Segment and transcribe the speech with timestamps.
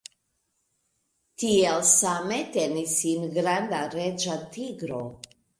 [1.43, 5.05] Tiel same tenis sin granda reĝa tigro.